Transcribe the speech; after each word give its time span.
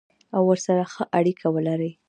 او 0.35 0.41
ورسره 0.49 0.83
ښه 0.93 1.03
اړیکه 1.19 1.47
ولري. 1.55 1.91